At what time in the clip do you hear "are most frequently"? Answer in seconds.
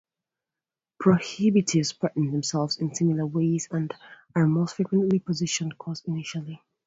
4.35-5.19